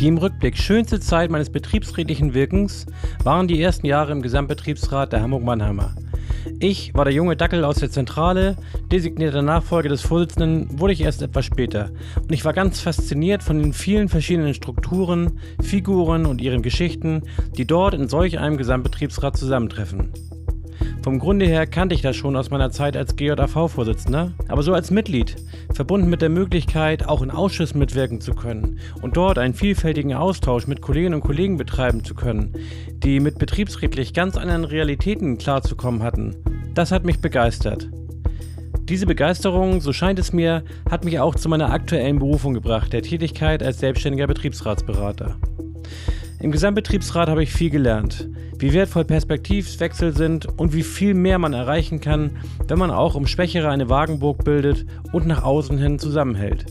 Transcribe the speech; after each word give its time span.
Die 0.00 0.08
im 0.08 0.16
Rückblick 0.16 0.56
schönste 0.56 0.98
Zeit 0.98 1.30
meines 1.30 1.50
betriebsrätlichen 1.50 2.32
Wirkens 2.32 2.86
waren 3.22 3.48
die 3.48 3.60
ersten 3.60 3.84
Jahre 3.84 4.12
im 4.12 4.22
Gesamtbetriebsrat 4.22 5.12
der 5.12 5.20
Hamburg-Mannheimer. 5.20 5.94
Ich 6.58 6.94
war 6.94 7.04
der 7.04 7.12
junge 7.12 7.36
Dackel 7.36 7.64
aus 7.64 7.76
der 7.76 7.90
Zentrale, 7.90 8.56
designierter 8.90 9.42
Nachfolger 9.42 9.90
des 9.90 10.00
Vorsitzenden 10.00 10.80
wurde 10.80 10.94
ich 10.94 11.02
erst 11.02 11.20
etwas 11.20 11.44
später. 11.44 11.90
Und 12.16 12.32
ich 12.32 12.46
war 12.46 12.54
ganz 12.54 12.80
fasziniert 12.80 13.42
von 13.42 13.58
den 13.58 13.74
vielen 13.74 14.08
verschiedenen 14.08 14.54
Strukturen, 14.54 15.38
Figuren 15.60 16.24
und 16.24 16.40
ihren 16.40 16.62
Geschichten, 16.62 17.24
die 17.58 17.66
dort 17.66 17.92
in 17.92 18.08
solch 18.08 18.38
einem 18.38 18.56
Gesamtbetriebsrat 18.56 19.36
zusammentreffen. 19.36 20.14
Vom 21.02 21.18
Grunde 21.18 21.46
her 21.46 21.66
kannte 21.66 21.94
ich 21.94 22.02
das 22.02 22.16
schon 22.16 22.36
aus 22.36 22.50
meiner 22.50 22.70
Zeit 22.70 22.96
als 22.96 23.16
GJAV-Vorsitzender, 23.16 24.32
aber 24.48 24.62
so 24.62 24.74
als 24.74 24.90
Mitglied, 24.90 25.36
verbunden 25.72 26.10
mit 26.10 26.22
der 26.22 26.28
Möglichkeit, 26.28 27.08
auch 27.08 27.22
in 27.22 27.30
Ausschüssen 27.30 27.78
mitwirken 27.78 28.20
zu 28.20 28.34
können 28.34 28.78
und 29.00 29.16
dort 29.16 29.38
einen 29.38 29.54
vielfältigen 29.54 30.14
Austausch 30.14 30.66
mit 30.66 30.82
Kolleginnen 30.82 31.14
und 31.14 31.22
Kollegen 31.22 31.56
betreiben 31.56 32.04
zu 32.04 32.14
können, 32.14 32.54
die 33.02 33.20
mit 33.20 33.38
betriebsrechtlich 33.38 34.12
ganz 34.12 34.36
anderen 34.36 34.64
Realitäten 34.64 35.38
klarzukommen 35.38 36.02
hatten, 36.02 36.36
das 36.74 36.92
hat 36.92 37.04
mich 37.04 37.20
begeistert. 37.20 37.88
Diese 38.82 39.06
Begeisterung, 39.06 39.80
so 39.80 39.92
scheint 39.92 40.18
es 40.18 40.32
mir, 40.32 40.64
hat 40.90 41.04
mich 41.04 41.20
auch 41.20 41.36
zu 41.36 41.48
meiner 41.48 41.72
aktuellen 41.72 42.18
Berufung 42.18 42.54
gebracht, 42.54 42.92
der 42.92 43.02
Tätigkeit 43.02 43.62
als 43.62 43.78
selbstständiger 43.78 44.26
Betriebsratsberater. 44.26 45.36
Im 46.40 46.52
Gesamtbetriebsrat 46.52 47.28
habe 47.28 47.42
ich 47.42 47.52
viel 47.52 47.68
gelernt, 47.68 48.30
wie 48.58 48.72
wertvoll 48.72 49.04
Perspektivwechsel 49.04 50.16
sind 50.16 50.46
und 50.46 50.72
wie 50.72 50.82
viel 50.82 51.12
mehr 51.12 51.38
man 51.38 51.52
erreichen 51.52 52.00
kann, 52.00 52.38
wenn 52.66 52.78
man 52.78 52.90
auch 52.90 53.14
um 53.14 53.26
Schwächere 53.26 53.68
eine 53.68 53.90
Wagenburg 53.90 54.42
bildet 54.42 54.86
und 55.12 55.26
nach 55.26 55.42
außen 55.42 55.76
hin 55.76 55.98
zusammenhält. 55.98 56.64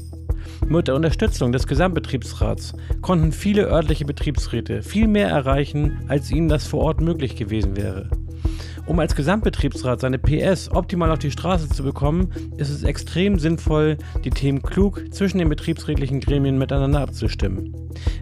Mit 0.68 0.88
der 0.88 0.96
Unterstützung 0.96 1.52
des 1.52 1.68
Gesamtbetriebsrats 1.68 2.74
konnten 3.02 3.32
viele 3.32 3.68
örtliche 3.68 4.06
Betriebsräte 4.06 4.82
viel 4.82 5.08
mehr 5.08 5.30
erreichen, 5.30 6.00
als 6.08 6.32
ihnen 6.32 6.50
das 6.50 6.66
vor 6.66 6.82
Ort 6.82 7.00
möglich 7.00 7.36
gewesen 7.36 7.78
wäre. 7.78 8.10
Um 8.88 9.00
als 9.00 9.16
Gesamtbetriebsrat 9.16 10.02
seine 10.02 10.18
PS 10.18 10.72
optimal 10.72 11.12
auf 11.12 11.20
die 11.20 11.30
Straße 11.30 11.70
zu 11.70 11.84
bekommen, 11.84 12.32
ist 12.58 12.72
es 12.72 12.82
extrem 12.82 13.38
sinnvoll, 13.38 14.00
die 14.26 14.32
Themen 14.32 14.64
klug 14.64 15.04
zwischen 15.12 15.38
den 15.38 15.50
betriebsrätlichen 15.50 16.22
Gremien 16.22 16.58
miteinander 16.58 17.02
abzustimmen. 17.02 17.72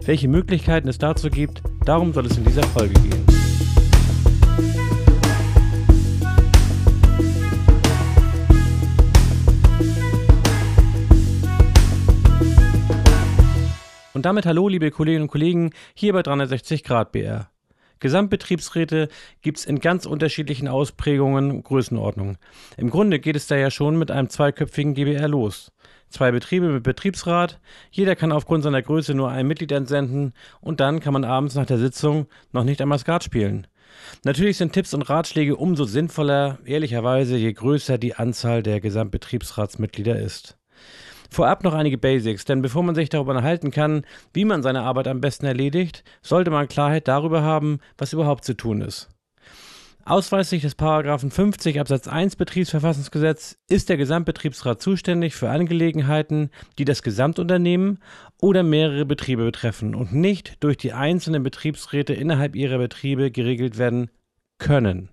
Welche 0.04 0.28
Möglichkeiten 0.28 0.88
es 0.88 0.98
dazu 0.98 1.30
gibt, 1.30 1.62
darum 1.84 2.12
soll 2.12 2.26
es 2.26 2.36
in 2.36 2.44
dieser 2.44 2.62
Folge 2.64 2.94
gehen. 2.94 3.24
Und 14.18 14.24
damit 14.24 14.46
hallo, 14.46 14.68
liebe 14.68 14.90
Kolleginnen 14.90 15.22
und 15.22 15.30
Kollegen, 15.30 15.70
hier 15.94 16.12
bei 16.12 16.22
360 16.22 16.82
Grad 16.82 17.12
BR. 17.12 17.50
Gesamtbetriebsräte 18.00 19.08
gibt 19.42 19.58
es 19.58 19.66
in 19.66 19.80
ganz 19.80 20.06
unterschiedlichen 20.06 20.68
Ausprägungen 20.68 21.50
und 21.50 21.64
Größenordnungen. 21.64 22.38
Im 22.76 22.90
Grunde 22.90 23.18
geht 23.18 23.36
es 23.36 23.46
da 23.46 23.56
ja 23.56 23.70
schon 23.70 23.98
mit 23.98 24.10
einem 24.10 24.28
zweiköpfigen 24.28 24.94
GBR 24.94 25.28
los. 25.28 25.72
Zwei 26.10 26.30
Betriebe 26.30 26.68
mit 26.68 26.84
Betriebsrat, 26.84 27.60
jeder 27.90 28.16
kann 28.16 28.32
aufgrund 28.32 28.64
seiner 28.64 28.80
Größe 28.80 29.14
nur 29.14 29.30
ein 29.30 29.46
Mitglied 29.46 29.72
entsenden 29.72 30.32
und 30.60 30.80
dann 30.80 31.00
kann 31.00 31.12
man 31.12 31.24
abends 31.24 31.54
nach 31.54 31.66
der 31.66 31.78
Sitzung 31.78 32.26
noch 32.52 32.64
nicht 32.64 32.80
einmal 32.80 32.98
Skat 32.98 33.24
spielen. 33.24 33.66
Natürlich 34.24 34.56
sind 34.56 34.72
Tipps 34.72 34.94
und 34.94 35.02
Ratschläge 35.02 35.56
umso 35.56 35.84
sinnvoller, 35.84 36.58
ehrlicherweise, 36.64 37.36
je 37.36 37.52
größer 37.52 37.98
die 37.98 38.14
Anzahl 38.14 38.62
der 38.62 38.80
Gesamtbetriebsratsmitglieder 38.80 40.18
ist. 40.18 40.56
Vorab 41.28 41.62
noch 41.62 41.74
einige 41.74 41.98
Basics, 41.98 42.44
denn 42.44 42.62
bevor 42.62 42.82
man 42.82 42.94
sich 42.94 43.10
darüber 43.10 43.32
unterhalten 43.32 43.70
kann, 43.70 44.04
wie 44.32 44.44
man 44.44 44.62
seine 44.62 44.82
Arbeit 44.82 45.08
am 45.08 45.20
besten 45.20 45.46
erledigt, 45.46 46.04
sollte 46.22 46.50
man 46.50 46.68
Klarheit 46.68 47.06
darüber 47.06 47.42
haben, 47.42 47.80
was 47.96 48.12
überhaupt 48.12 48.44
zu 48.44 48.54
tun 48.54 48.80
ist. 48.80 49.10
Ausweislich 50.08 50.62
des 50.62 50.74
Paragraphen 50.74 51.30
50 51.30 51.78
Absatz 51.78 52.08
1 52.08 52.36
Betriebsverfassungsgesetz 52.36 53.58
ist 53.68 53.90
der 53.90 53.98
Gesamtbetriebsrat 53.98 54.80
zuständig 54.80 55.34
für 55.34 55.50
Angelegenheiten, 55.50 56.48
die 56.78 56.86
das 56.86 57.02
Gesamtunternehmen 57.02 57.98
oder 58.40 58.62
mehrere 58.62 59.04
Betriebe 59.04 59.44
betreffen 59.44 59.94
und 59.94 60.14
nicht 60.14 60.64
durch 60.64 60.78
die 60.78 60.94
einzelnen 60.94 61.42
Betriebsräte 61.42 62.14
innerhalb 62.14 62.56
ihrer 62.56 62.78
Betriebe 62.78 63.30
geregelt 63.30 63.76
werden 63.76 64.10
können. 64.56 65.10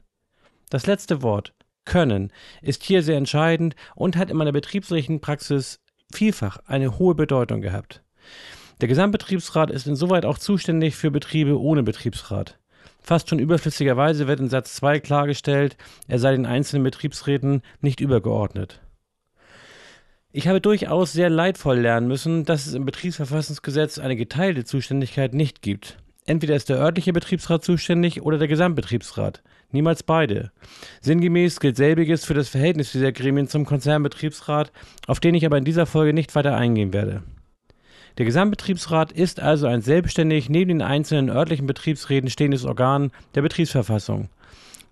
Das 0.70 0.88
letzte 0.88 1.22
Wort 1.22 1.54
können 1.84 2.32
ist 2.62 2.84
hier 2.84 3.04
sehr 3.04 3.18
entscheidend 3.18 3.76
und 3.96 4.16
hat 4.16 4.32
in 4.32 4.38
meiner 4.38 4.54
betriebsrechtlichen 4.54 5.20
Praxis 5.20 5.82
vielfach 6.16 6.60
eine 6.66 6.98
hohe 6.98 7.16
Bedeutung 7.16 7.62
gehabt. 7.62 8.02
Der 8.82 8.88
Gesamtbetriebsrat 8.88 9.72
ist 9.72 9.88
insoweit 9.88 10.26
auch 10.26 10.38
zuständig 10.38 10.96
für 10.96 11.12
Betriebe 11.12 11.60
ohne 11.60 11.84
Betriebsrat. 11.84 12.58
Fast 13.02 13.30
schon 13.30 13.40
überflüssigerweise 13.40 14.28
wird 14.28 14.40
in 14.40 14.50
Satz 14.50 14.76
2 14.76 15.00
klargestellt, 15.00 15.78
er 16.08 16.20
sei 16.20 16.32
den 16.32 16.46
einzelnen 16.46 16.84
Betriebsräten 16.84 17.62
nicht 17.80 18.00
übergeordnet. 18.00 18.82
Ich 20.32 20.48
habe 20.48 20.60
durchaus 20.60 21.14
sehr 21.14 21.30
leidvoll 21.30 21.80
lernen 21.80 22.08
müssen, 22.08 22.44
dass 22.44 22.66
es 22.66 22.74
im 22.74 22.84
Betriebsverfassungsgesetz 22.84 24.00
eine 24.00 24.18
geteilte 24.18 24.66
Zuständigkeit 24.66 25.34
nicht 25.34 25.62
gibt. 25.62 25.98
Entweder 26.28 26.56
ist 26.56 26.70
der 26.70 26.78
örtliche 26.78 27.14
Betriebsrat 27.14 27.64
zuständig 27.64 28.24
oder 28.24 28.40
der 28.40 28.48
Gesamtbetriebsrat. 28.48 29.44
Niemals 29.72 30.02
beide. 30.02 30.52
Sinngemäß 31.02 31.60
gilt 31.60 31.78
selbiges 31.78 32.26
für 32.26 32.34
das 32.34 32.50
Verhältnis 32.50 32.92
dieser 32.92 33.12
Gremien 33.12 33.48
zum 33.48 33.66
Konzernbetriebsrat, 33.66 34.72
auf 35.06 35.20
den 35.20 35.36
ich 35.36 35.46
aber 35.46 35.60
in 35.60 35.66
dieser 35.66 35.86
Folge 35.86 36.14
nicht 36.14 36.34
weiter 36.34 36.56
eingehen 36.56 36.94
werde. 36.94 37.22
Der 38.18 38.26
Gesamtbetriebsrat 38.26 39.12
ist 39.12 39.40
also 39.40 39.68
ein 39.68 39.82
selbstständig 39.82 40.50
neben 40.50 40.70
den 40.70 40.82
einzelnen 40.82 41.30
örtlichen 41.30 41.68
Betriebsräten 41.68 42.30
stehendes 42.30 42.66
Organ 42.66 43.12
der 43.36 43.42
Betriebsverfassung. 43.42 44.30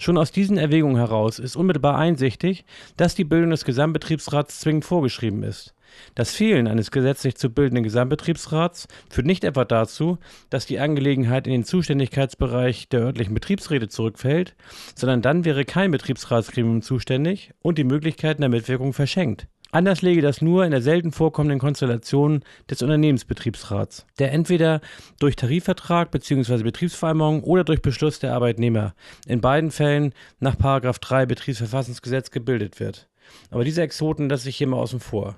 Schon 0.04 0.18
aus 0.18 0.34
diesen 0.34 0.58
Erwägungen 0.58 0.98
heraus 0.98 1.40
ist 1.40 1.56
unmittelbar 1.56 1.98
einsichtig, 1.98 2.66
dass 2.98 3.16
die 3.16 3.24
Bildung 3.24 3.52
des 3.52 3.64
Gesamtbetriebsrats 3.64 4.60
zwingend 4.60 4.84
vorgeschrieben 4.84 5.44
ist. 5.44 5.74
Das 6.14 6.36
Fehlen 6.36 6.68
eines 6.68 6.92
gesetzlich 6.92 7.38
zu 7.38 7.50
bildenden 7.50 7.86
Gesamtbetriebsrats 7.86 8.90
führt 9.10 9.26
nicht 9.26 9.46
etwa 9.46 9.64
dazu, 9.64 10.18
dass 10.50 10.66
die 10.66 10.80
Angelegenheit 10.80 11.48
in 11.48 11.54
den 11.54 11.64
Zuständigkeitsbereich 11.64 12.90
der 12.90 13.00
örtlichen 13.00 13.34
Betriebsräte 13.34 13.88
zurückfällt, 13.88 14.56
sondern 14.94 15.22
dann 15.22 15.46
wäre 15.46 15.64
kein 15.64 15.92
Betriebsratsgremium 15.92 16.82
zuständig 16.82 17.54
und 17.62 17.78
die 17.78 17.86
Möglichkeiten 17.86 18.42
der 18.42 18.50
Mitwirkung 18.50 18.92
verschenkt. 18.92 19.48
Anders 19.74 20.04
läge 20.04 20.22
das 20.22 20.40
nur 20.40 20.66
in 20.66 20.70
der 20.70 20.84
selten 20.84 21.12
vorkommenden 21.12 21.58
Konstellation 21.58 22.44
des 22.70 22.84
Unternehmensbetriebsrats, 22.84 24.06
der 24.20 24.32
entweder 24.32 24.82
durch 25.20 25.36
Tarifvertrag 25.36 26.12
bzw. 26.12 26.62
Betriebsvereinbarung 26.62 27.44
oder 27.44 27.64
durch 27.64 27.82
Beschluss 27.82 28.20
der 28.20 28.36
Arbeitnehmer 28.36 28.94
in 29.26 29.42
beiden 29.42 29.72
Fällen 29.72 30.14
nach 30.40 30.56
3 30.56 31.26
Betriebsverfassungsgesetz 31.26 32.30
gebildet 32.30 32.80
wird. 32.80 33.10
Aber 33.50 33.64
diese 33.64 33.82
Exoten 33.82 34.30
lasse 34.30 34.48
ich 34.48 34.58
hier 34.58 34.68
mal 34.68 34.78
außen 34.78 35.00
vor. 35.00 35.38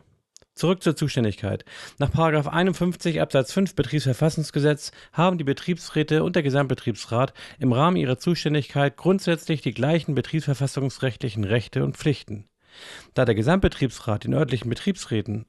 Zurück 0.53 0.83
zur 0.83 0.97
Zuständigkeit. 0.97 1.63
Nach 1.97 2.13
51 2.13 3.21
Absatz 3.21 3.53
5 3.53 3.73
Betriebsverfassungsgesetz 3.73 4.91
haben 5.13 5.37
die 5.37 5.45
Betriebsräte 5.45 6.25
und 6.25 6.35
der 6.35 6.43
Gesamtbetriebsrat 6.43 7.33
im 7.57 7.71
Rahmen 7.71 7.95
ihrer 7.95 8.19
Zuständigkeit 8.19 8.97
grundsätzlich 8.97 9.61
die 9.61 9.73
gleichen 9.73 10.13
betriebsverfassungsrechtlichen 10.13 11.45
Rechte 11.45 11.85
und 11.85 11.95
Pflichten. 11.95 12.49
Da 13.13 13.25
der 13.25 13.35
Gesamtbetriebsrat 13.35 14.23
den 14.23 14.33
örtlichen 14.33 14.69
Betriebsräten 14.69 15.45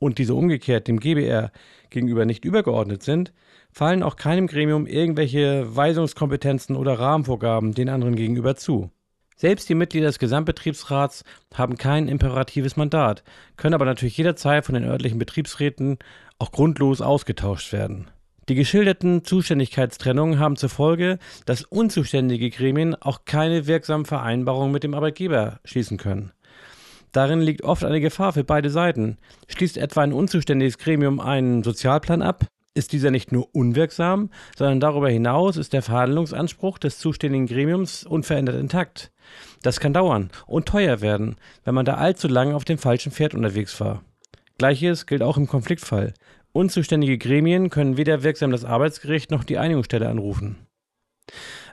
und 0.00 0.18
diese 0.18 0.34
umgekehrt 0.34 0.88
dem 0.88 0.98
GBR 0.98 1.52
gegenüber 1.90 2.24
nicht 2.24 2.44
übergeordnet 2.44 3.02
sind, 3.02 3.32
fallen 3.70 4.02
auch 4.02 4.16
keinem 4.16 4.46
Gremium 4.46 4.86
irgendwelche 4.86 5.76
Weisungskompetenzen 5.76 6.74
oder 6.74 6.98
Rahmenvorgaben 6.98 7.74
den 7.74 7.88
anderen 7.88 8.16
gegenüber 8.16 8.56
zu. 8.56 8.90
Selbst 9.36 9.68
die 9.70 9.74
Mitglieder 9.74 10.08
des 10.08 10.18
Gesamtbetriebsrats 10.18 11.24
haben 11.54 11.78
kein 11.78 12.08
imperatives 12.08 12.76
Mandat, 12.76 13.22
können 13.56 13.74
aber 13.74 13.86
natürlich 13.86 14.18
jederzeit 14.18 14.66
von 14.66 14.74
den 14.74 14.84
örtlichen 14.84 15.18
Betriebsräten 15.18 15.98
auch 16.38 16.52
grundlos 16.52 17.00
ausgetauscht 17.00 17.72
werden. 17.72 18.10
Die 18.50 18.54
geschilderten 18.54 19.24
Zuständigkeitstrennungen 19.24 20.38
haben 20.38 20.56
zur 20.56 20.68
Folge, 20.68 21.18
dass 21.46 21.62
unzuständige 21.62 22.50
Gremien 22.50 22.94
auch 22.96 23.24
keine 23.24 23.66
wirksamen 23.66 24.06
Vereinbarungen 24.06 24.72
mit 24.72 24.82
dem 24.82 24.92
Arbeitgeber 24.92 25.60
schließen 25.64 25.98
können. 25.98 26.32
Darin 27.12 27.40
liegt 27.40 27.64
oft 27.64 27.84
eine 27.84 28.00
Gefahr 28.00 28.32
für 28.32 28.44
beide 28.44 28.70
Seiten. 28.70 29.18
Schließt 29.48 29.76
etwa 29.76 30.02
ein 30.02 30.12
unzuständiges 30.12 30.78
Gremium 30.78 31.20
einen 31.20 31.62
Sozialplan 31.62 32.22
ab, 32.22 32.46
ist 32.74 32.92
dieser 32.92 33.10
nicht 33.10 33.32
nur 33.32 33.48
unwirksam, 33.52 34.30
sondern 34.56 34.80
darüber 34.80 35.10
hinaus 35.10 35.56
ist 35.56 35.72
der 35.72 35.82
Verhandlungsanspruch 35.82 36.78
des 36.78 36.98
zuständigen 36.98 37.46
Gremiums 37.46 38.04
unverändert 38.04 38.56
intakt. 38.56 39.10
Das 39.62 39.80
kann 39.80 39.92
dauern 39.92 40.30
und 40.46 40.66
teuer 40.66 41.00
werden, 41.00 41.36
wenn 41.64 41.74
man 41.74 41.84
da 41.84 41.94
allzu 41.94 42.28
lange 42.28 42.54
auf 42.54 42.64
dem 42.64 42.78
falschen 42.78 43.12
Pferd 43.12 43.34
unterwegs 43.34 43.80
war. 43.80 44.02
Gleiches 44.58 45.06
gilt 45.06 45.22
auch 45.22 45.36
im 45.36 45.48
Konfliktfall. 45.48 46.14
Unzuständige 46.52 47.18
Gremien 47.18 47.70
können 47.70 47.96
weder 47.96 48.22
wirksam 48.22 48.50
das 48.50 48.64
Arbeitsgericht 48.64 49.30
noch 49.30 49.44
die 49.44 49.58
Einigungsstelle 49.58 50.08
anrufen. 50.08 50.56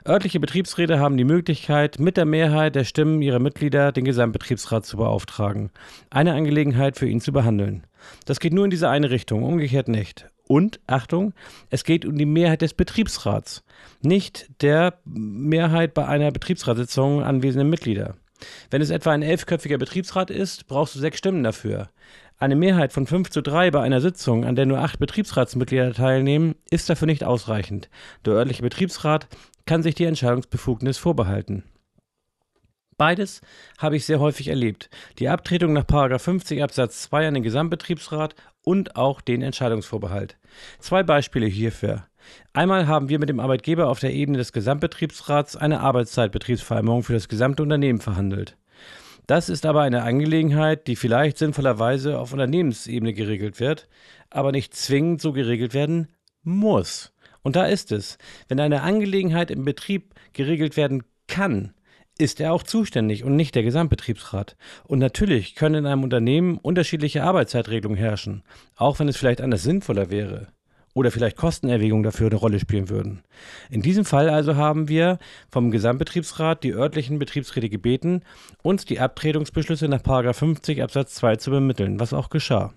Örtliche 0.08 0.40
Betriebsräte 0.40 1.00
haben 1.00 1.18
die 1.18 1.24
Möglichkeit, 1.24 1.98
mit 1.98 2.16
der 2.16 2.24
Mehrheit 2.24 2.74
der 2.74 2.84
Stimmen 2.84 3.20
ihrer 3.20 3.40
Mitglieder 3.40 3.92
den 3.92 4.06
Gesamtbetriebsrat 4.06 4.86
zu 4.86 4.96
beauftragen, 4.96 5.70
eine 6.08 6.32
Angelegenheit 6.32 6.96
für 6.96 7.06
ihn 7.06 7.20
zu 7.20 7.30
behandeln. 7.30 7.86
Das 8.24 8.40
geht 8.40 8.54
nur 8.54 8.64
in 8.64 8.70
diese 8.70 8.88
eine 8.88 9.10
Richtung, 9.10 9.42
umgekehrt 9.42 9.88
nicht. 9.88 10.26
Und, 10.46 10.80
Achtung, 10.86 11.34
es 11.68 11.84
geht 11.84 12.06
um 12.06 12.16
die 12.16 12.24
Mehrheit 12.24 12.62
des 12.62 12.72
Betriebsrats, 12.72 13.64
nicht 14.00 14.48
der 14.62 14.94
Mehrheit 15.04 15.92
bei 15.92 16.06
einer 16.06 16.30
Betriebsratssitzung 16.30 17.22
anwesenden 17.22 17.68
Mitglieder. 17.68 18.14
Wenn 18.70 18.80
es 18.80 18.88
etwa 18.88 19.12
ein 19.12 19.20
elfköpfiger 19.20 19.76
Betriebsrat 19.76 20.30
ist, 20.30 20.68
brauchst 20.68 20.94
du 20.94 21.00
sechs 21.00 21.18
Stimmen 21.18 21.42
dafür. 21.42 21.90
Eine 22.38 22.54
Mehrheit 22.54 22.92
von 22.92 23.06
5 23.06 23.30
zu 23.30 23.42
3 23.42 23.72
bei 23.72 23.82
einer 23.82 24.00
Sitzung, 24.00 24.44
an 24.44 24.54
der 24.54 24.64
nur 24.64 24.78
acht 24.78 25.00
Betriebsratsmitglieder 25.00 25.92
teilnehmen, 25.92 26.54
ist 26.70 26.88
dafür 26.88 27.06
nicht 27.06 27.24
ausreichend. 27.24 27.90
Der 28.24 28.34
örtliche 28.34 28.62
Betriebsrat 28.62 29.26
kann 29.68 29.82
sich 29.82 29.94
die 29.94 30.06
Entscheidungsbefugnis 30.06 30.96
vorbehalten. 30.96 31.62
Beides 32.96 33.42
habe 33.76 33.96
ich 33.96 34.06
sehr 34.06 34.18
häufig 34.18 34.48
erlebt. 34.48 34.88
Die 35.18 35.28
Abtretung 35.28 35.74
nach 35.74 35.84
50 35.86 36.62
Absatz 36.62 37.02
2 37.02 37.28
an 37.28 37.34
den 37.34 37.42
Gesamtbetriebsrat 37.42 38.34
und 38.64 38.96
auch 38.96 39.20
den 39.20 39.42
Entscheidungsvorbehalt. 39.42 40.38
Zwei 40.78 41.02
Beispiele 41.02 41.44
hierfür. 41.44 42.06
Einmal 42.54 42.88
haben 42.88 43.10
wir 43.10 43.18
mit 43.18 43.28
dem 43.28 43.40
Arbeitgeber 43.40 43.88
auf 43.88 44.00
der 44.00 44.14
Ebene 44.14 44.38
des 44.38 44.54
Gesamtbetriebsrats 44.54 45.54
eine 45.54 45.80
Arbeitszeitbetriebsvereinbarung 45.80 47.02
für 47.02 47.12
das 47.12 47.28
gesamte 47.28 47.62
Unternehmen 47.62 48.00
verhandelt. 48.00 48.56
Das 49.26 49.50
ist 49.50 49.66
aber 49.66 49.82
eine 49.82 50.02
Angelegenheit, 50.02 50.86
die 50.86 50.96
vielleicht 50.96 51.36
sinnvollerweise 51.36 52.18
auf 52.18 52.32
Unternehmensebene 52.32 53.12
geregelt 53.12 53.60
wird, 53.60 53.86
aber 54.30 54.50
nicht 54.50 54.74
zwingend 54.74 55.20
so 55.20 55.32
geregelt 55.32 55.74
werden 55.74 56.08
muss. 56.42 57.12
Und 57.48 57.56
da 57.56 57.64
ist 57.64 57.92
es. 57.92 58.18
Wenn 58.48 58.60
eine 58.60 58.82
Angelegenheit 58.82 59.50
im 59.50 59.64
Betrieb 59.64 60.14
geregelt 60.34 60.76
werden 60.76 61.02
kann, 61.28 61.72
ist 62.18 62.40
er 62.40 62.52
auch 62.52 62.62
zuständig 62.62 63.24
und 63.24 63.36
nicht 63.36 63.54
der 63.54 63.62
Gesamtbetriebsrat. 63.62 64.54
Und 64.84 64.98
natürlich 64.98 65.54
können 65.54 65.76
in 65.76 65.86
einem 65.86 66.02
Unternehmen 66.02 66.58
unterschiedliche 66.58 67.22
Arbeitszeitregelungen 67.22 67.96
herrschen, 67.96 68.42
auch 68.76 68.98
wenn 68.98 69.08
es 69.08 69.16
vielleicht 69.16 69.40
anders 69.40 69.62
sinnvoller 69.62 70.10
wäre 70.10 70.48
oder 70.92 71.10
vielleicht 71.10 71.38
Kostenerwägungen 71.38 72.02
dafür 72.02 72.26
eine 72.26 72.36
Rolle 72.36 72.60
spielen 72.60 72.90
würden. 72.90 73.22
In 73.70 73.80
diesem 73.80 74.04
Fall 74.04 74.28
also 74.28 74.56
haben 74.56 74.90
wir 74.90 75.18
vom 75.50 75.70
Gesamtbetriebsrat 75.70 76.62
die 76.62 76.74
örtlichen 76.74 77.18
Betriebsräte 77.18 77.70
gebeten, 77.70 78.24
uns 78.62 78.84
die 78.84 79.00
Abtretungsbeschlüsse 79.00 79.88
nach 79.88 80.02
50 80.02 80.82
Absatz 80.82 81.14
2 81.14 81.36
zu 81.36 81.50
bemitteln, 81.50 81.98
was 81.98 82.12
auch 82.12 82.28
geschah. 82.28 82.74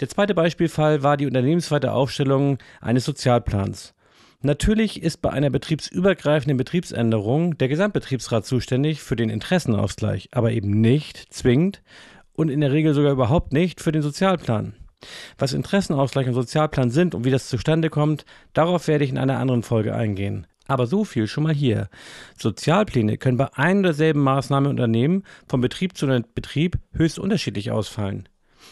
Der 0.00 0.08
zweite 0.08 0.34
Beispielfall 0.34 1.02
war 1.02 1.16
die 1.16 1.26
unternehmensweite 1.26 1.92
Aufstellung 1.92 2.58
eines 2.80 3.04
Sozialplans. 3.04 3.94
Natürlich 4.40 5.02
ist 5.02 5.22
bei 5.22 5.30
einer 5.30 5.50
betriebsübergreifenden 5.50 6.56
Betriebsänderung 6.56 7.56
der 7.58 7.68
Gesamtbetriebsrat 7.68 8.44
zuständig 8.44 9.00
für 9.00 9.14
den 9.14 9.30
Interessenausgleich, 9.30 10.30
aber 10.32 10.50
eben 10.50 10.80
nicht 10.80 11.32
zwingend 11.32 11.82
und 12.32 12.48
in 12.48 12.60
der 12.60 12.72
Regel 12.72 12.94
sogar 12.94 13.12
überhaupt 13.12 13.52
nicht 13.52 13.80
für 13.80 13.92
den 13.92 14.02
Sozialplan. 14.02 14.74
Was 15.38 15.52
Interessenausgleich 15.52 16.26
und 16.26 16.34
Sozialplan 16.34 16.90
sind 16.90 17.14
und 17.14 17.24
wie 17.24 17.30
das 17.30 17.48
zustande 17.48 17.90
kommt, 17.90 18.24
darauf 18.52 18.88
werde 18.88 19.04
ich 19.04 19.10
in 19.10 19.18
einer 19.18 19.38
anderen 19.38 19.62
Folge 19.62 19.94
eingehen. 19.94 20.46
Aber 20.66 20.86
so 20.86 21.04
viel 21.04 21.26
schon 21.26 21.44
mal 21.44 21.54
hier. 21.54 21.88
Sozialpläne 22.36 23.18
können 23.18 23.36
bei 23.36 23.48
ein 23.54 23.78
oder 23.78 23.88
derselben 23.88 24.20
Maßnahme 24.20 24.68
unternehmen 24.68 25.24
vom 25.48 25.60
Betrieb 25.60 25.96
zu 25.96 26.06
Betrieb 26.34 26.78
höchst 26.92 27.18
unterschiedlich 27.18 27.70
ausfallen. 27.70 28.28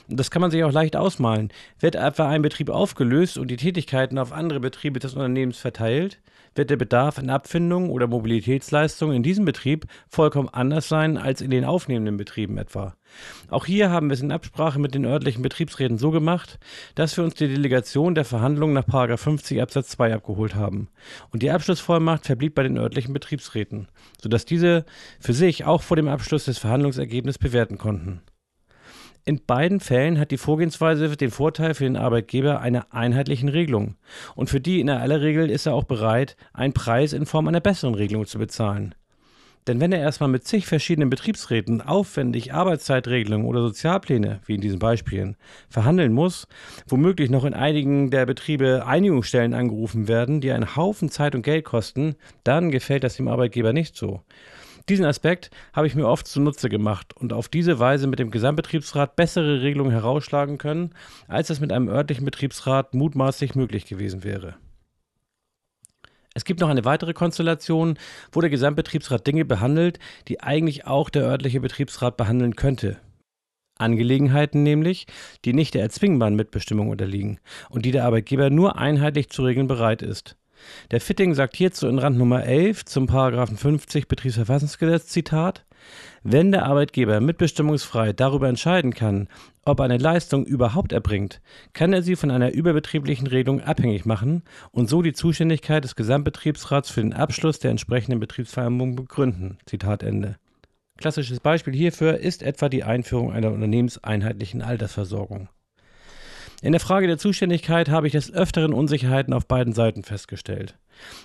Das 0.08 0.30
kann 0.30 0.42
man 0.42 0.50
sich 0.50 0.64
auch 0.64 0.72
leicht 0.72 0.96
ausmalen. 0.96 1.52
Wird 1.78 1.94
etwa 1.94 2.28
ein 2.28 2.42
Betrieb 2.42 2.70
aufgelöst 2.70 3.38
und 3.38 3.48
die 3.48 3.56
Tätigkeiten 3.56 4.18
auf 4.18 4.32
andere 4.32 4.60
Betriebe 4.60 4.98
des 4.98 5.14
Unternehmens 5.14 5.58
verteilt, 5.58 6.20
wird 6.54 6.70
der 6.70 6.76
Bedarf 6.76 7.18
an 7.18 7.30
Abfindungen 7.30 7.90
oder 7.90 8.06
Mobilitätsleistungen 8.06 9.16
in 9.16 9.22
diesem 9.22 9.44
Betrieb 9.44 9.86
vollkommen 10.08 10.48
anders 10.48 10.88
sein 10.88 11.16
als 11.16 11.40
in 11.40 11.50
den 11.50 11.64
aufnehmenden 11.64 12.16
Betrieben 12.16 12.58
etwa. 12.58 12.94
Auch 13.48 13.66
hier 13.66 13.90
haben 13.90 14.08
wir 14.08 14.14
es 14.14 14.20
in 14.20 14.32
Absprache 14.32 14.78
mit 14.78 14.94
den 14.94 15.04
örtlichen 15.04 15.42
Betriebsräten 15.42 15.98
so 15.98 16.10
gemacht, 16.10 16.58
dass 16.94 17.16
wir 17.16 17.24
uns 17.24 17.34
die 17.34 17.48
Delegation 17.48 18.14
der 18.14 18.24
Verhandlungen 18.24 18.74
nach 18.74 19.18
50 19.18 19.60
Absatz 19.62 19.88
2 19.90 20.14
abgeholt 20.14 20.54
haben. 20.54 20.88
Und 21.30 21.42
die 21.42 21.50
Abschlussvollmacht 21.50 22.26
verblieb 22.26 22.54
bei 22.54 22.62
den 22.62 22.78
örtlichen 22.78 23.12
Betriebsräten, 23.12 23.88
sodass 24.20 24.44
diese 24.44 24.84
für 25.18 25.32
sich 25.32 25.64
auch 25.64 25.82
vor 25.82 25.96
dem 25.96 26.08
Abschluss 26.08 26.44
des 26.44 26.58
Verhandlungsergebnisses 26.58 27.38
bewerten 27.38 27.78
konnten. 27.78 28.22
In 29.30 29.40
beiden 29.46 29.78
Fällen 29.78 30.18
hat 30.18 30.32
die 30.32 30.38
Vorgehensweise 30.38 31.16
den 31.16 31.30
Vorteil 31.30 31.74
für 31.74 31.84
den 31.84 31.96
Arbeitgeber 31.96 32.60
einer 32.60 32.92
einheitlichen 32.92 33.48
Regelung. 33.48 33.94
Und 34.34 34.50
für 34.50 34.60
die 34.60 34.80
in 34.80 34.90
aller 34.90 35.20
Regel 35.20 35.50
ist 35.50 35.66
er 35.66 35.74
auch 35.74 35.84
bereit, 35.84 36.36
einen 36.52 36.72
Preis 36.72 37.12
in 37.12 37.26
Form 37.26 37.46
einer 37.46 37.60
besseren 37.60 37.94
Regelung 37.94 38.26
zu 38.26 38.40
bezahlen. 38.40 38.92
Denn 39.68 39.78
wenn 39.78 39.92
er 39.92 40.00
erstmal 40.00 40.28
mit 40.28 40.48
zig 40.48 40.66
verschiedenen 40.66 41.10
Betriebsräten 41.10 41.80
aufwendig 41.80 42.52
Arbeitszeitregelungen 42.52 43.46
oder 43.46 43.60
Sozialpläne, 43.60 44.40
wie 44.46 44.56
in 44.56 44.60
diesen 44.60 44.80
Beispielen, 44.80 45.36
verhandeln 45.68 46.12
muss, 46.12 46.48
womöglich 46.88 47.30
noch 47.30 47.44
in 47.44 47.54
einigen 47.54 48.10
der 48.10 48.26
Betriebe 48.26 48.84
Einigungsstellen 48.84 49.54
angerufen 49.54 50.08
werden, 50.08 50.40
die 50.40 50.50
einen 50.50 50.74
Haufen 50.74 51.08
Zeit 51.08 51.36
und 51.36 51.42
Geld 51.42 51.64
kosten, 51.64 52.16
dann 52.42 52.72
gefällt 52.72 53.04
das 53.04 53.14
dem 53.14 53.28
Arbeitgeber 53.28 53.72
nicht 53.72 53.94
so. 53.94 54.22
Diesen 54.90 55.04
Aspekt 55.04 55.50
habe 55.72 55.86
ich 55.86 55.94
mir 55.94 56.08
oft 56.08 56.26
zunutze 56.26 56.68
gemacht 56.68 57.16
und 57.16 57.32
auf 57.32 57.48
diese 57.48 57.78
Weise 57.78 58.08
mit 58.08 58.18
dem 58.18 58.32
Gesamtbetriebsrat 58.32 59.14
bessere 59.14 59.62
Regelungen 59.62 59.92
herausschlagen 59.92 60.58
können, 60.58 60.90
als 61.28 61.48
es 61.48 61.60
mit 61.60 61.72
einem 61.72 61.88
örtlichen 61.88 62.24
Betriebsrat 62.24 62.92
mutmaßlich 62.92 63.54
möglich 63.54 63.86
gewesen 63.86 64.24
wäre. 64.24 64.56
Es 66.34 66.44
gibt 66.44 66.58
noch 66.58 66.68
eine 66.68 66.84
weitere 66.84 67.12
Konstellation, 67.12 68.00
wo 68.32 68.40
der 68.40 68.50
Gesamtbetriebsrat 68.50 69.24
Dinge 69.24 69.44
behandelt, 69.44 70.00
die 70.26 70.40
eigentlich 70.40 70.88
auch 70.88 71.08
der 71.08 71.22
örtliche 71.22 71.60
Betriebsrat 71.60 72.16
behandeln 72.16 72.56
könnte. 72.56 73.00
Angelegenheiten 73.78 74.64
nämlich, 74.64 75.06
die 75.44 75.52
nicht 75.52 75.74
der 75.74 75.82
erzwingbaren 75.82 76.34
Mitbestimmung 76.34 76.88
unterliegen 76.88 77.38
und 77.68 77.86
die 77.86 77.92
der 77.92 78.06
Arbeitgeber 78.06 78.50
nur 78.50 78.76
einheitlich 78.76 79.30
zu 79.30 79.44
regeln 79.44 79.68
bereit 79.68 80.02
ist. 80.02 80.36
Der 80.90 81.00
Fitting 81.00 81.34
sagt 81.34 81.56
hierzu 81.56 81.88
in 81.88 81.98
Rand 81.98 82.18
Nummer 82.18 82.44
11 82.44 82.84
zum 82.84 83.06
Paragraphen 83.06 83.56
50 83.56 84.08
Betriebsverfassungsgesetz 84.08 85.06
Zitat 85.06 85.64
wenn 86.22 86.52
der 86.52 86.66
Arbeitgeber 86.66 87.20
mitbestimmungsfrei 87.20 88.12
darüber 88.12 88.48
entscheiden 88.48 88.92
kann, 88.92 89.28
ob 89.64 89.80
eine 89.80 89.98
Leistung 89.98 90.44
überhaupt 90.44 90.92
erbringt, 90.92 91.40
kann 91.72 91.92
er 91.92 92.02
sie 92.02 92.16
von 92.16 92.30
einer 92.30 92.52
überbetrieblichen 92.52 93.26
Regelung 93.26 93.60
abhängig 93.60 94.04
machen 94.04 94.42
und 94.72 94.88
so 94.88 95.02
die 95.02 95.12
Zuständigkeit 95.12 95.84
des 95.84 95.96
Gesamtbetriebsrats 95.96 96.90
für 96.90 97.00
den 97.00 97.12
Abschluss 97.12 97.58
der 97.58 97.70
entsprechenden 97.70 98.20
Betriebsvereinbarung 98.20 98.96
begründen. 98.96 99.58
Zitat 99.66 100.02
Ende. 100.02 100.36
Klassisches 100.98 101.40
Beispiel 101.40 101.74
hierfür 101.74 102.18
ist 102.18 102.42
etwa 102.42 102.68
die 102.68 102.84
Einführung 102.84 103.32
einer 103.32 103.52
unternehmenseinheitlichen 103.52 104.60
Altersversorgung. 104.60 105.48
In 106.62 106.72
der 106.72 106.80
Frage 106.80 107.06
der 107.06 107.16
Zuständigkeit 107.16 107.88
habe 107.88 108.06
ich 108.06 108.12
des 108.12 108.32
Öfteren 108.34 108.74
Unsicherheiten 108.74 109.32
auf 109.32 109.46
beiden 109.46 109.72
Seiten 109.72 110.02
festgestellt. 110.02 110.76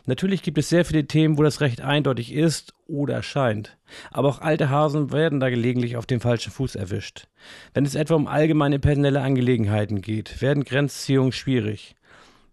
Natürlich 0.05 0.43
gibt 0.43 0.57
es 0.57 0.69
sehr 0.69 0.85
viele 0.85 1.07
Themen, 1.07 1.37
wo 1.37 1.43
das 1.43 1.59
Recht 1.59 1.81
eindeutig 1.81 2.31
ist 2.31 2.73
oder 2.87 3.21
scheint. 3.21 3.77
Aber 4.11 4.29
auch 4.29 4.39
alte 4.39 4.69
Hasen 4.69 5.11
werden 5.11 5.41
da 5.41 5.49
gelegentlich 5.49 5.97
auf 5.97 6.05
dem 6.05 6.21
falschen 6.21 6.53
Fuß 6.53 6.75
erwischt. 6.75 7.27
Wenn 7.73 7.83
es 7.83 7.95
etwa 7.95 8.15
um 8.15 8.27
allgemeine 8.27 8.79
personelle 8.79 9.21
Angelegenheiten 9.21 10.01
geht, 10.01 10.41
werden 10.41 10.63
Grenzziehungen 10.63 11.33
schwierig. 11.33 11.97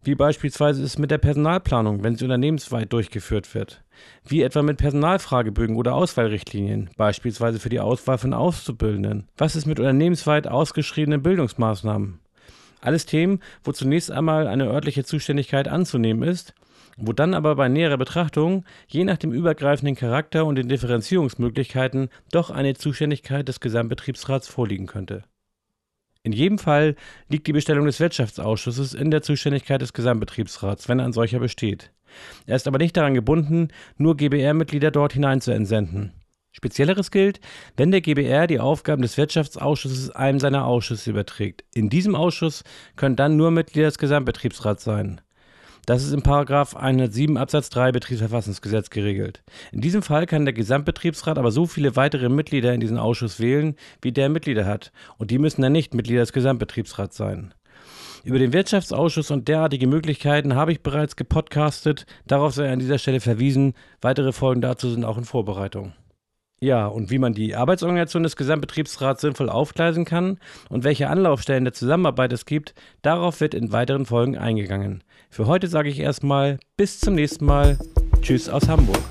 Wie 0.02 0.16
beispielsweise 0.16 0.82
ist 0.82 0.94
es 0.94 0.98
mit 0.98 1.12
der 1.12 1.18
Personalplanung, 1.18 2.02
wenn 2.02 2.16
sie 2.16 2.24
unternehmensweit 2.24 2.92
durchgeführt 2.92 3.54
wird. 3.54 3.84
Wie 4.26 4.42
etwa 4.42 4.62
mit 4.62 4.78
Personalfragebögen 4.78 5.76
oder 5.76 5.94
Auswahlrichtlinien, 5.94 6.90
beispielsweise 6.96 7.60
für 7.60 7.68
die 7.68 7.78
Auswahl 7.78 8.18
von 8.18 8.34
Auszubildenden. 8.34 9.28
Was 9.36 9.54
ist 9.54 9.66
mit 9.66 9.78
unternehmensweit 9.78 10.48
ausgeschriebenen 10.48 11.22
Bildungsmaßnahmen? 11.22 12.21
Alles 12.82 13.06
Themen, 13.06 13.40
wo 13.62 13.72
zunächst 13.72 14.10
einmal 14.10 14.46
eine 14.48 14.66
örtliche 14.66 15.04
Zuständigkeit 15.04 15.68
anzunehmen 15.68 16.28
ist, 16.28 16.52
wo 16.96 17.12
dann 17.12 17.32
aber 17.32 17.54
bei 17.54 17.68
näherer 17.68 17.96
Betrachtung, 17.96 18.64
je 18.88 19.04
nach 19.04 19.16
dem 19.16 19.32
übergreifenden 19.32 19.94
Charakter 19.94 20.44
und 20.44 20.56
den 20.56 20.68
Differenzierungsmöglichkeiten, 20.68 22.08
doch 22.32 22.50
eine 22.50 22.74
Zuständigkeit 22.74 23.48
des 23.48 23.60
Gesamtbetriebsrats 23.60 24.48
vorliegen 24.48 24.86
könnte. 24.86 25.22
In 26.24 26.32
jedem 26.32 26.58
Fall 26.58 26.96
liegt 27.28 27.46
die 27.46 27.52
Bestellung 27.52 27.86
des 27.86 27.98
Wirtschaftsausschusses 27.98 28.94
in 28.94 29.10
der 29.10 29.22
Zuständigkeit 29.22 29.80
des 29.80 29.92
Gesamtbetriebsrats, 29.92 30.88
wenn 30.88 31.00
ein 31.00 31.12
solcher 31.12 31.38
besteht. 31.38 31.92
Er 32.46 32.56
ist 32.56 32.66
aber 32.66 32.78
nicht 32.78 32.96
daran 32.96 33.14
gebunden, 33.14 33.68
nur 33.96 34.16
GBR-Mitglieder 34.16 34.90
dort 34.90 35.14
hinein 35.14 35.40
zu 35.40 35.52
entsenden. 35.52 36.12
Spezielleres 36.52 37.10
gilt, 37.10 37.40
wenn 37.76 37.90
der 37.90 38.02
GBR 38.02 38.46
die 38.46 38.60
Aufgaben 38.60 39.02
des 39.02 39.16
Wirtschaftsausschusses 39.16 40.10
einem 40.10 40.38
seiner 40.38 40.66
Ausschüsse 40.66 41.10
überträgt. 41.10 41.64
In 41.74 41.88
diesem 41.88 42.14
Ausschuss 42.14 42.62
können 42.94 43.16
dann 43.16 43.36
nur 43.36 43.50
Mitglieder 43.50 43.88
des 43.88 43.98
Gesamtbetriebsrats 43.98 44.84
sein. 44.84 45.20
Das 45.86 46.04
ist 46.04 46.12
im 46.12 46.22
Paragraph 46.22 46.76
107 46.76 47.36
Absatz 47.36 47.68
3 47.70 47.90
Betriebsverfassungsgesetz 47.90 48.90
geregelt. 48.90 49.42
In 49.72 49.80
diesem 49.80 50.02
Fall 50.02 50.26
kann 50.26 50.44
der 50.44 50.54
Gesamtbetriebsrat 50.54 51.38
aber 51.38 51.50
so 51.50 51.66
viele 51.66 51.96
weitere 51.96 52.28
Mitglieder 52.28 52.72
in 52.72 52.80
diesen 52.80 52.98
Ausschuss 52.98 53.40
wählen, 53.40 53.74
wie 54.00 54.12
der 54.12 54.28
Mitglieder 54.28 54.64
hat. 54.64 54.92
Und 55.18 55.32
die 55.32 55.38
müssen 55.38 55.62
dann 55.62 55.72
nicht 55.72 55.94
Mitglieder 55.94 56.20
des 56.20 56.32
Gesamtbetriebsrats 56.32 57.16
sein. 57.16 57.52
Über 58.22 58.38
den 58.38 58.52
Wirtschaftsausschuss 58.52 59.32
und 59.32 59.48
derartige 59.48 59.88
Möglichkeiten 59.88 60.54
habe 60.54 60.70
ich 60.70 60.82
bereits 60.82 61.16
gepodcastet. 61.16 62.06
Darauf 62.28 62.54
sei 62.54 62.70
an 62.70 62.78
dieser 62.78 62.98
Stelle 62.98 63.18
verwiesen. 63.18 63.74
Weitere 64.00 64.32
Folgen 64.32 64.60
dazu 64.60 64.88
sind 64.88 65.04
auch 65.04 65.18
in 65.18 65.24
Vorbereitung. 65.24 65.94
Ja, 66.62 66.86
und 66.86 67.10
wie 67.10 67.18
man 67.18 67.34
die 67.34 67.56
Arbeitsorganisation 67.56 68.22
des 68.22 68.36
Gesamtbetriebsrats 68.36 69.20
sinnvoll 69.20 69.50
aufgleisen 69.50 70.04
kann 70.04 70.38
und 70.68 70.84
welche 70.84 71.08
Anlaufstellen 71.08 71.64
der 71.64 71.72
Zusammenarbeit 71.72 72.32
es 72.32 72.46
gibt, 72.46 72.72
darauf 73.02 73.40
wird 73.40 73.54
in 73.54 73.72
weiteren 73.72 74.06
Folgen 74.06 74.38
eingegangen. 74.38 75.02
Für 75.28 75.48
heute 75.48 75.66
sage 75.66 75.88
ich 75.88 75.98
erstmal 75.98 76.60
bis 76.76 77.00
zum 77.00 77.16
nächsten 77.16 77.46
Mal. 77.46 77.80
Tschüss 78.20 78.48
aus 78.48 78.68
Hamburg. 78.68 79.02